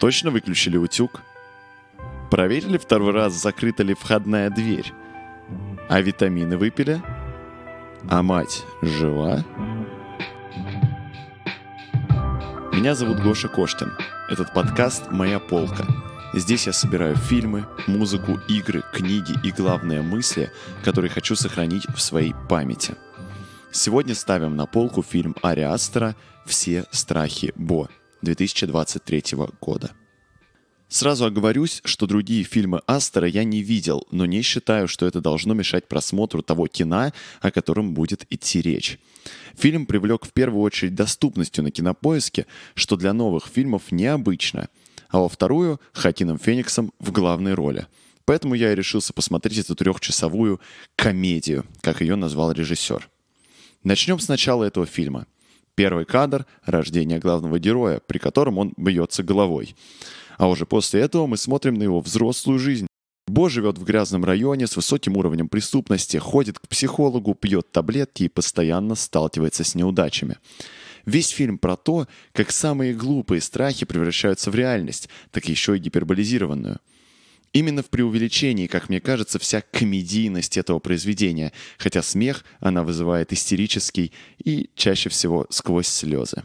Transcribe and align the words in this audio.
Точно 0.00 0.30
выключили 0.30 0.78
утюг? 0.78 1.20
Проверили 2.30 2.78
второй 2.78 3.12
раз, 3.12 3.34
закрыта 3.34 3.82
ли 3.82 3.92
входная 3.92 4.48
дверь? 4.48 4.94
А 5.90 6.00
витамины 6.00 6.56
выпили? 6.56 7.02
А 8.08 8.22
мать 8.22 8.64
жива? 8.80 9.44
Меня 12.72 12.94
зовут 12.94 13.20
Гоша 13.20 13.48
Коштин. 13.48 13.92
Этот 14.30 14.54
подкаст 14.54 15.10
«Моя 15.10 15.38
полка». 15.38 15.86
Здесь 16.32 16.66
я 16.66 16.72
собираю 16.72 17.16
фильмы, 17.16 17.66
музыку, 17.86 18.40
игры, 18.48 18.82
книги 18.94 19.34
и 19.44 19.50
главные 19.50 20.00
мысли, 20.00 20.50
которые 20.82 21.10
хочу 21.10 21.36
сохранить 21.36 21.84
в 21.94 22.00
своей 22.00 22.34
памяти. 22.48 22.94
Сегодня 23.70 24.14
ставим 24.14 24.56
на 24.56 24.64
полку 24.64 25.02
фильм 25.02 25.36
Ари 25.42 25.68
«Все 26.46 26.86
страхи 26.90 27.52
Бо» 27.54 27.90
2023 28.22 29.36
года. 29.60 29.92
Сразу 30.90 31.24
оговорюсь, 31.24 31.82
что 31.84 32.08
другие 32.08 32.42
фильмы 32.42 32.80
Астера 32.86 33.28
я 33.28 33.44
не 33.44 33.62
видел, 33.62 34.08
но 34.10 34.26
не 34.26 34.42
считаю, 34.42 34.88
что 34.88 35.06
это 35.06 35.20
должно 35.20 35.54
мешать 35.54 35.86
просмотру 35.86 36.42
того 36.42 36.66
кино, 36.66 37.12
о 37.40 37.50
котором 37.52 37.94
будет 37.94 38.26
идти 38.28 38.60
речь. 38.60 38.98
Фильм 39.56 39.86
привлек 39.86 40.24
в 40.24 40.32
первую 40.32 40.62
очередь 40.62 40.96
доступностью 40.96 41.62
на 41.62 41.70
кинопоиске, 41.70 42.46
что 42.74 42.96
для 42.96 43.12
новых 43.12 43.46
фильмов 43.46 43.92
необычно, 43.92 44.68
а 45.10 45.20
во 45.20 45.28
вторую— 45.28 45.80
Хакином 45.92 46.40
Фениксом 46.40 46.92
в 46.98 47.12
главной 47.12 47.54
роли. 47.54 47.86
Поэтому 48.24 48.54
я 48.54 48.72
и 48.72 48.76
решился 48.76 49.12
посмотреть 49.12 49.58
эту 49.58 49.76
трехчасовую 49.76 50.60
комедию, 50.96 51.66
как 51.82 52.00
ее 52.00 52.16
назвал 52.16 52.50
режиссер. 52.50 53.08
Начнем 53.84 54.18
с 54.18 54.26
начала 54.28 54.64
этого 54.64 54.86
фильма. 54.86 55.26
Первый 55.80 56.04
кадр— 56.04 56.44
рождение 56.66 57.18
главного 57.18 57.58
героя, 57.58 58.02
при 58.06 58.18
котором 58.18 58.58
он 58.58 58.74
бьется 58.76 59.22
головой. 59.22 59.74
А 60.36 60.46
уже 60.46 60.66
после 60.66 61.00
этого 61.00 61.26
мы 61.26 61.38
смотрим 61.38 61.72
на 61.72 61.84
его 61.84 62.00
взрослую 62.00 62.58
жизнь. 62.58 62.86
Бо 63.26 63.48
живет 63.48 63.78
в 63.78 63.84
грязном 63.84 64.26
районе 64.26 64.66
с 64.66 64.76
высоким 64.76 65.16
уровнем 65.16 65.48
преступности, 65.48 66.18
ходит 66.18 66.58
к 66.58 66.68
психологу, 66.68 67.34
пьет 67.34 67.72
таблетки 67.72 68.24
и 68.24 68.28
постоянно 68.28 68.94
сталкивается 68.94 69.64
с 69.64 69.74
неудачами. 69.74 70.36
Весь 71.06 71.30
фильм 71.30 71.56
про 71.56 71.78
то, 71.78 72.06
как 72.32 72.50
самые 72.50 72.92
глупые 72.92 73.40
страхи 73.40 73.86
превращаются 73.86 74.50
в 74.50 74.54
реальность, 74.54 75.08
так 75.30 75.46
еще 75.46 75.78
и 75.78 75.80
гиперболизированную. 75.80 76.78
Именно 77.52 77.82
в 77.82 77.90
преувеличении, 77.90 78.68
как 78.68 78.88
мне 78.88 79.00
кажется, 79.00 79.40
вся 79.40 79.60
комедийность 79.60 80.56
этого 80.56 80.78
произведения, 80.78 81.52
хотя 81.78 82.00
смех 82.02 82.44
она 82.60 82.84
вызывает 82.84 83.32
истерический 83.32 84.12
и 84.38 84.70
чаще 84.76 85.08
всего 85.08 85.46
сквозь 85.50 85.88
слезы. 85.88 86.44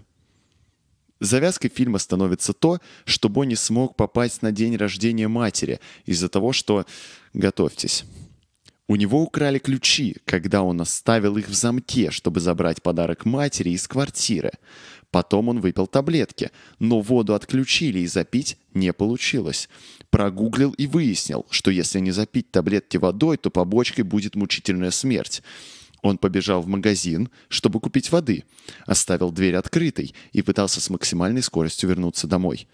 Завязкой 1.19 1.69
фильма 1.69 1.99
становится 1.99 2.53
то, 2.53 2.79
что 3.05 3.29
Бонни 3.29 3.55
смог 3.55 3.95
попасть 3.95 4.41
на 4.41 4.51
день 4.51 4.75
рождения 4.75 5.27
матери 5.27 5.79
из-за 6.05 6.27
того, 6.27 6.53
что... 6.53 6.85
Готовьтесь. 7.33 8.05
У 8.87 8.95
него 8.97 9.23
украли 9.23 9.57
ключи, 9.57 10.17
когда 10.25 10.61
он 10.61 10.79
оставил 10.79 11.37
их 11.37 11.49
в 11.49 11.53
замке, 11.53 12.11
чтобы 12.11 12.39
забрать 12.39 12.83
подарок 12.83 13.25
матери 13.25 13.71
из 13.71 13.87
квартиры. 13.87 14.51
Потом 15.09 15.49
он 15.49 15.59
выпил 15.59 15.87
таблетки, 15.87 16.51
но 16.77 17.01
воду 17.01 17.33
отключили 17.33 17.99
и 17.99 18.07
запить 18.07 18.57
не 18.75 18.93
получилось. 18.93 19.69
Прогуглил 20.11 20.71
и 20.71 20.85
выяснил, 20.85 21.47
что 21.49 21.71
если 21.71 21.99
не 21.99 22.11
запить 22.11 22.51
таблетки 22.51 22.97
водой, 22.97 23.37
то 23.37 23.49
побочкой 23.49 24.03
будет 24.03 24.35
мучительная 24.35 24.91
смерть. 24.91 25.41
Он 26.03 26.19
побежал 26.19 26.61
в 26.61 26.67
магазин, 26.67 27.29
чтобы 27.47 27.79
купить 27.79 28.11
воды, 28.11 28.43
оставил 28.85 29.31
дверь 29.31 29.55
открытой 29.55 30.13
и 30.33 30.43
пытался 30.43 30.79
с 30.79 30.91
максимальной 30.91 31.41
скоростью 31.41 31.89
вернуться 31.89 32.27
домой. 32.27 32.67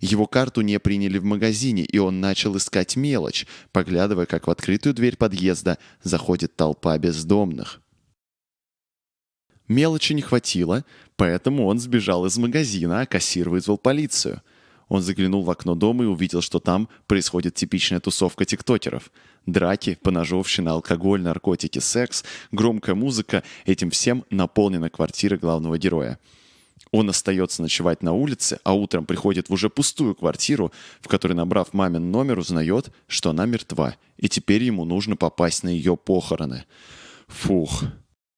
Его 0.00 0.26
карту 0.26 0.60
не 0.60 0.78
приняли 0.78 1.18
в 1.18 1.24
магазине, 1.24 1.82
и 1.82 1.98
он 1.98 2.20
начал 2.20 2.56
искать 2.56 2.96
мелочь, 2.96 3.46
поглядывая, 3.72 4.26
как 4.26 4.46
в 4.46 4.50
открытую 4.50 4.94
дверь 4.94 5.16
подъезда 5.16 5.78
заходит 6.02 6.56
толпа 6.56 6.96
бездомных. 6.98 7.80
Мелочи 9.68 10.12
не 10.12 10.22
хватило, 10.22 10.84
поэтому 11.16 11.66
он 11.66 11.78
сбежал 11.80 12.24
из 12.26 12.36
магазина, 12.38 13.00
а 13.00 13.06
кассир 13.06 13.48
вызвал 13.48 13.78
полицию– 13.78 14.42
он 14.88 15.02
заглянул 15.02 15.42
в 15.42 15.50
окно 15.50 15.74
дома 15.74 16.04
и 16.04 16.06
увидел, 16.06 16.40
что 16.40 16.60
там 16.60 16.88
происходит 17.06 17.54
типичная 17.54 18.00
тусовка 18.00 18.44
тиктокеров. 18.44 19.10
Драки, 19.44 19.98
поножовщина, 20.02 20.72
алкоголь, 20.72 21.22
наркотики, 21.22 21.78
секс, 21.80 22.24
громкая 22.52 22.94
музыка— 22.94 23.42
этим 23.66 23.90
всем 23.90 24.24
наполнена 24.30 24.88
квартира 24.88 25.36
главного 25.36 25.78
героя. 25.78 26.18
Он 26.92 27.10
остается 27.10 27.62
ночевать 27.62 28.02
на 28.02 28.12
улице, 28.12 28.58
а 28.64 28.74
утром 28.74 29.06
приходит 29.06 29.48
в 29.48 29.52
уже 29.52 29.68
пустую 29.68 30.14
квартиру, 30.14 30.72
в 31.00 31.08
которой, 31.08 31.32
набрав 31.32 31.72
мамин 31.72 32.10
номер, 32.10 32.38
узнает, 32.38 32.90
что 33.06 33.30
она 33.30 33.46
мертва, 33.46 33.96
и 34.16 34.28
теперь 34.28 34.62
ему 34.62 34.84
нужно 34.84 35.16
попасть 35.16 35.62
на 35.62 35.68
ее 35.68 35.96
похороны. 35.96 36.64
Фух. 37.26 37.84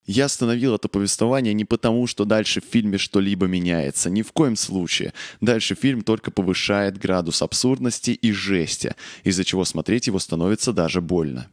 Я 0.07 0.25
остановил 0.25 0.75
это 0.75 0.89
повествование 0.89 1.53
не 1.53 1.67
потому, 1.67 2.07
что 2.07 2.25
дальше 2.25 2.63
в 2.63 2.65
фильме 2.65 2.97
что-либо 2.97 3.47
меняется. 3.47 4.09
Ни 4.09 4.23
в 4.23 4.33
коем 4.33 4.57
случае. 4.57 5.13
Дальше 5.43 5.75
фильм 5.75 6.01
только 6.01 6.31
повышает 6.31 6.97
градус 6.97 7.43
абсурдности 7.43 8.13
и 8.13 8.33
жести, 8.33 8.95
из-за 9.23 9.45
чего 9.45 9.67
смотреть 9.67 10.07
его 10.07 10.19
становится 10.19 10.73
даже 10.73 11.03
больно. 11.03 11.51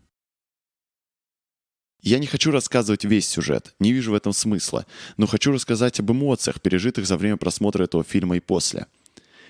Я 2.06 2.20
не 2.20 2.28
хочу 2.28 2.52
рассказывать 2.52 3.04
весь 3.04 3.28
сюжет, 3.28 3.74
не 3.80 3.92
вижу 3.92 4.12
в 4.12 4.16
этом 4.16 4.32
смысла, 4.32 4.86
но 5.18 5.28
хочу 5.28 5.52
рассказать 5.52 6.00
об 6.00 6.12
эмоциях, 6.12 6.62
пережитых 6.62 7.06
за 7.06 7.18
время 7.18 7.36
просмотра 7.36 7.84
этого 7.84 8.06
фильма 8.06 8.38
и 8.38 8.40
после– 8.40 8.88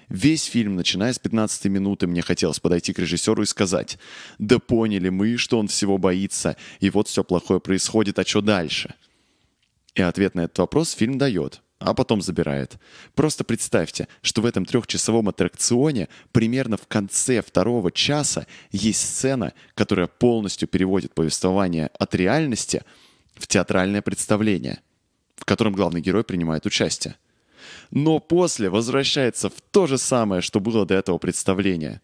Весь 0.10 0.44
фильм, 0.44 0.76
начиная 0.76 1.14
с 1.14 1.20
15 1.20 1.66
минуты, 1.66 2.08
мне 2.08 2.22
хотелось 2.22 2.60
подойти 2.60 2.94
к 2.94 3.00
режиссеру 3.00 3.42
и 3.42 3.48
сказать, 3.48 3.98
да 4.38 4.60
поняли 4.60 5.10
мы, 5.10 5.38
что 5.38 5.58
он 5.58 5.68
всего 5.68 5.98
боится, 5.98 6.58
и 6.80 6.90
вот 6.90 7.08
все 7.08 7.24
плохое 7.24 7.60
происходит, 7.60 8.20
а 8.20 8.26
что 8.26 8.42
дальше? 8.42 8.94
И 9.96 10.02
ответ 10.02 10.36
на 10.36 10.42
этот 10.42 10.60
вопрос 10.60 10.92
фильм 10.92 11.18
дает, 11.18 11.62
а 11.86 11.94
потом 11.94 12.22
забирает. 12.22 12.78
Просто 13.14 13.44
представьте, 13.44 14.08
что 14.22 14.42
в 14.42 14.46
этом 14.46 14.66
трехчасовом 14.66 15.30
аттракционе 15.30 16.10
примерно 16.32 16.78
в 16.78 16.88
конце 16.88 17.42
второго 17.42 17.92
часа 17.92 18.48
есть 18.72 19.02
сцена, 19.02 19.54
которая 19.76 20.08
полностью 20.08 20.68
переводит 20.68 21.14
повествование 21.14 21.90
от 22.00 22.16
реальности 22.16 22.84
в 23.36 23.48
театральное 23.48 24.02
представление, 24.02 24.80
в 25.36 25.46
котором 25.46 25.74
главный 25.74 26.02
герой 26.02 26.24
принимает 26.24 26.66
участие 26.66 27.16
но 27.92 28.20
после 28.20 28.70
возвращается 28.70 29.50
в 29.50 29.62
то 29.72 29.88
же 29.88 29.98
самое, 29.98 30.42
что 30.42 30.60
было 30.60 30.86
до 30.86 30.96
этого 30.96 31.18
представления. 31.18 32.02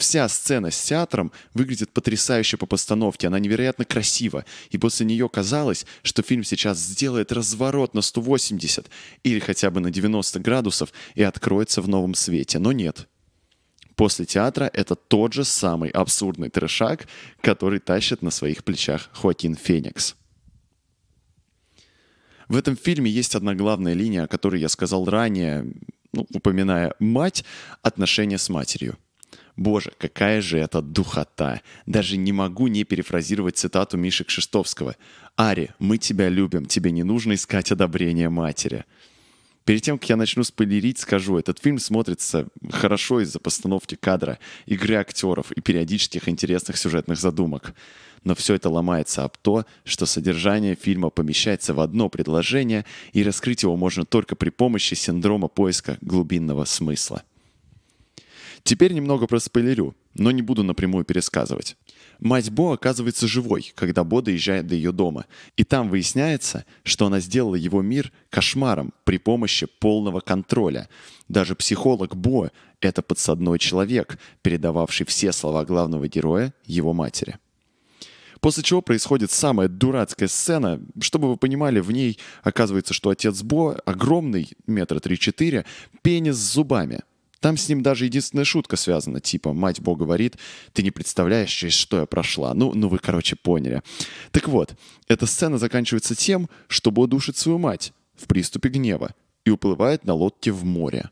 Вся 0.00 0.26
сцена 0.30 0.70
с 0.70 0.82
театром 0.82 1.30
выглядит 1.52 1.92
потрясающе 1.92 2.56
по 2.56 2.64
постановке, 2.64 3.26
она 3.26 3.38
невероятно 3.38 3.84
красива, 3.84 4.46
и 4.70 4.78
после 4.78 5.04
нее 5.04 5.28
казалось, 5.28 5.84
что 6.02 6.22
фильм 6.22 6.42
сейчас 6.42 6.78
сделает 6.78 7.32
разворот 7.32 7.92
на 7.92 8.00
180 8.00 8.88
или 9.24 9.38
хотя 9.40 9.70
бы 9.70 9.80
на 9.80 9.90
90 9.90 10.40
градусов 10.40 10.94
и 11.14 11.22
откроется 11.22 11.82
в 11.82 11.88
новом 11.88 12.14
свете, 12.14 12.58
но 12.58 12.72
нет. 12.72 13.08
После 13.94 14.24
театра 14.24 14.70
это 14.72 14.94
тот 14.94 15.34
же 15.34 15.44
самый 15.44 15.90
абсурдный 15.90 16.48
трешак, 16.48 17.06
который 17.42 17.78
тащит 17.78 18.22
на 18.22 18.30
своих 18.30 18.64
плечах 18.64 19.10
Хоакин 19.12 19.54
Феникс. 19.54 20.16
В 22.48 22.56
этом 22.56 22.74
фильме 22.74 23.10
есть 23.10 23.34
одна 23.34 23.54
главная 23.54 23.92
линия, 23.92 24.24
о 24.24 24.28
которой 24.28 24.62
я 24.62 24.70
сказал 24.70 25.04
ранее, 25.04 25.70
ну, 26.14 26.26
упоминая 26.32 26.94
мать, 27.00 27.44
отношения 27.82 28.38
с 28.38 28.48
матерью. 28.48 28.96
Боже, 29.60 29.92
какая 29.98 30.40
же 30.40 30.58
это 30.58 30.80
духота! 30.80 31.60
Даже 31.84 32.16
не 32.16 32.32
могу 32.32 32.68
не 32.68 32.84
перефразировать 32.84 33.58
цитату 33.58 33.98
Миши 33.98 34.24
Кшиштовского. 34.24 34.96
«Ари, 35.36 35.74
мы 35.78 35.98
тебя 35.98 36.30
любим, 36.30 36.64
тебе 36.64 36.90
не 36.90 37.02
нужно 37.02 37.34
искать 37.34 37.70
одобрения 37.70 38.30
матери». 38.30 38.86
Перед 39.66 39.82
тем, 39.82 39.98
как 39.98 40.08
я 40.08 40.16
начну 40.16 40.44
спойлерить, 40.44 40.98
скажу, 40.98 41.36
этот 41.36 41.58
фильм 41.58 41.78
смотрится 41.78 42.48
хорошо 42.70 43.20
из-за 43.20 43.38
постановки 43.38 43.96
кадра, 43.96 44.38
игры 44.64 44.94
актеров 44.94 45.52
и 45.52 45.60
периодических 45.60 46.26
интересных 46.30 46.78
сюжетных 46.78 47.18
задумок. 47.18 47.74
Но 48.24 48.34
все 48.34 48.54
это 48.54 48.70
ломается 48.70 49.24
об 49.24 49.36
то, 49.36 49.66
что 49.84 50.06
содержание 50.06 50.74
фильма 50.74 51.10
помещается 51.10 51.74
в 51.74 51.80
одно 51.80 52.08
предложение, 52.08 52.86
и 53.12 53.22
раскрыть 53.22 53.62
его 53.62 53.76
можно 53.76 54.06
только 54.06 54.36
при 54.36 54.48
помощи 54.48 54.94
синдрома 54.94 55.48
поиска 55.48 55.98
глубинного 56.00 56.64
смысла. 56.64 57.22
Теперь 58.62 58.92
немного 58.92 59.26
проспойлерю, 59.26 59.96
но 60.14 60.30
не 60.30 60.42
буду 60.42 60.62
напрямую 60.62 61.04
пересказывать. 61.04 61.76
Мать 62.18 62.50
Бо 62.50 62.74
оказывается 62.74 63.26
живой, 63.26 63.72
когда 63.74 64.04
Бо 64.04 64.20
доезжает 64.20 64.66
до 64.66 64.74
ее 64.74 64.92
дома. 64.92 65.24
И 65.56 65.64
там 65.64 65.88
выясняется, 65.88 66.64
что 66.82 67.06
она 67.06 67.20
сделала 67.20 67.54
его 67.54 67.80
мир 67.80 68.12
кошмаром 68.28 68.92
при 69.04 69.18
помощи 69.18 69.66
полного 69.66 70.20
контроля. 70.20 70.88
Даже 71.28 71.54
психолог 71.54 72.14
Бо— 72.14 72.50
это 72.80 73.02
подсадной 73.02 73.58
человек, 73.58 74.18
передававший 74.42 75.06
все 75.06 75.32
слова 75.32 75.64
главного 75.64 76.08
героя 76.08 76.52
его 76.66 76.92
матери. 76.92 77.38
После 78.40 78.62
чего 78.62 78.80
происходит 78.80 79.30
самая 79.30 79.68
дурацкая 79.68 80.28
сцена. 80.28 80.80
Чтобы 81.00 81.28
вы 81.28 81.36
понимали, 81.36 81.80
в 81.80 81.92
ней 81.92 82.18
оказывается, 82.42 82.94
что 82.94 83.10
отец 83.10 83.42
Бо 83.42 83.74
огромный, 83.84 84.50
метра 84.66 84.98
три-четыре, 84.98 85.64
пенис 86.02 86.36
с 86.36 86.52
зубами— 86.52 87.00
Там 87.40 87.56
с 87.56 87.68
ним 87.68 87.82
даже 87.82 88.04
единственная 88.04 88.44
шутка 88.44 88.76
связана, 88.76 89.20
типа 89.20 89.52
«Мать 89.54 89.80
Бог 89.80 89.98
говорит, 89.98 90.36
ты 90.72 90.82
не 90.82 90.90
представляешь, 90.90 91.50
через 91.50 91.72
что 91.72 92.00
я 92.00 92.06
прошла». 92.06 92.52
Ну, 92.52 92.74
ну 92.74 92.88
вы, 92.88 92.98
короче, 92.98 93.34
поняли. 93.34 93.82
Так 94.30 94.46
вот, 94.46 94.74
эта 95.08 95.26
сцена 95.26 95.56
заканчивается 95.56 96.14
тем, 96.14 96.50
что 96.68 96.90
Бо 96.90 97.06
душит 97.06 97.38
свою 97.38 97.58
мать 97.58 97.92
в 98.14 98.26
приступе 98.26 98.68
гнева 98.68 99.14
и 99.46 99.50
уплывает 99.50 100.04
на 100.04 100.12
лодке 100.12 100.52
в 100.52 100.64
море. 100.64 101.10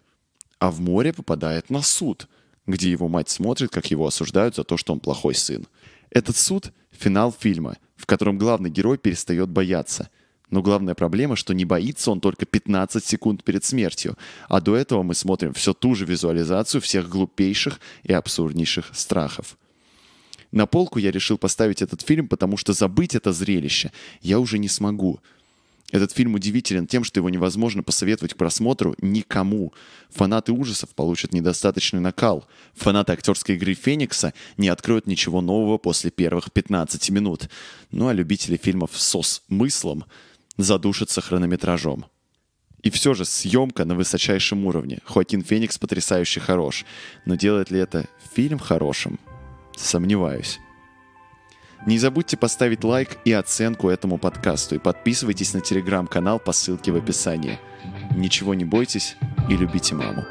А 0.58 0.70
в 0.70 0.80
море 0.80 1.14
попадает 1.14 1.70
на 1.70 1.80
суд, 1.80 2.28
где 2.66 2.90
его 2.90 3.08
мать 3.08 3.30
смотрит, 3.30 3.70
как 3.70 3.90
его 3.90 4.06
осуждают 4.06 4.54
за 4.54 4.64
то, 4.64 4.76
что 4.76 4.92
он 4.92 5.00
плохой 5.00 5.34
сын. 5.34 5.66
Этот 6.10 6.36
суд— 6.36 6.72
финал 6.90 7.32
фильма, 7.32 7.76
в 7.96 8.04
котором 8.06 8.38
главный 8.38 8.70
герой 8.70 8.98
перестает 8.98 9.48
бояться. 9.48 10.10
Но 10.50 10.62
главная 10.62 10.94
проблема, 10.94 11.36
что 11.36 11.52
не 11.52 11.64
боится 11.64 12.10
он 12.10 12.20
только 12.20 12.46
15 12.46 13.04
секунд 13.04 13.44
перед 13.44 13.64
смертью, 13.64 14.16
а 14.48 14.60
до 14.60 14.76
этого 14.76 15.02
мы 15.02 15.14
смотрим 15.14 15.52
все 15.52 15.74
ту 15.74 15.94
же 15.94 16.04
визуализацию 16.04 16.80
всех 16.80 17.08
глупейших 17.08 17.80
и 18.02 18.12
абсурднейших 18.12 18.90
страхов. 18.94 19.58
На 20.50 20.66
полку 20.66 20.98
я 20.98 21.10
решил 21.10 21.36
поставить 21.36 21.82
этот 21.82 22.00
фильм, 22.00 22.26
потому 22.28 22.56
что 22.56 22.72
забыть 22.72 23.14
это 23.14 23.32
зрелище 23.32 23.92
я 24.22 24.40
уже 24.40 24.58
не 24.58 24.68
смогу— 24.68 25.20
этот 25.90 26.12
фильм 26.12 26.34
удивителен 26.34 26.86
тем, 26.86 27.02
что 27.02 27.20
его 27.20 27.30
невозможно 27.30 27.82
посоветовать 27.82 28.34
к 28.34 28.36
просмотру 28.36 28.94
никому. 29.00 29.72
Фанаты 30.10 30.52
ужасов 30.52 30.90
получат 30.90 31.32
недостаточный 31.32 32.00
накал. 32.00 32.46
Фанаты 32.74 33.12
актерской 33.12 33.54
игры 33.54 33.72
Феникса 33.72 34.34
не 34.58 34.68
откроют 34.68 35.06
ничего 35.06 35.40
нового 35.40 35.78
после 35.78 36.10
первых 36.10 36.52
15 36.52 37.08
минут. 37.10 37.48
Ну 37.90 38.08
а 38.08 38.12
любители 38.12 38.58
фильмов 38.58 38.90
со 38.94 39.22
смыслом 39.22 40.04
задушатся 40.58 41.22
хронометражом. 41.22 42.04
И 42.82 42.90
все 42.90 43.14
же 43.14 43.24
съемка 43.24 43.84
на 43.84 43.94
высочайшем 43.94 44.66
уровне. 44.66 44.98
Хоакин 45.04 45.42
Феникс 45.42 45.78
потрясающе 45.78 46.40
хорош. 46.40 46.84
Но 47.24 47.34
делает 47.34 47.70
ли 47.70 47.80
это 47.80 48.06
фильм 48.34 48.58
хорошим? 48.58 49.18
Сомневаюсь. 49.76 50.60
Не 51.86 51.98
забудьте 51.98 52.36
поставить 52.36 52.84
лайк 52.84 53.18
и 53.24 53.32
оценку 53.32 53.88
этому 53.88 54.18
подкасту 54.18 54.74
и 54.74 54.78
подписывайтесь 54.78 55.54
на 55.54 55.60
телеграм-канал 55.60 56.38
по 56.38 56.52
ссылке 56.52 56.92
в 56.92 56.96
описании. 56.96 57.58
Ничего 58.16 58.54
не 58.54 58.64
бойтесь 58.64 59.16
и 59.48 59.56
любите 59.56 59.94
маму. 59.94 60.24